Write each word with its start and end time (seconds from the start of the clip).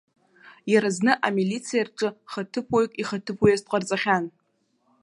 Иара 0.71 0.89
зны, 0.95 1.11
амилициа 1.27 1.81
рҿы, 1.87 2.09
хаҭыԥуаҩк 2.31 2.93
ихаҭыԥуаҩыс 3.01 3.61
дҟарҵахьан. 3.65 4.25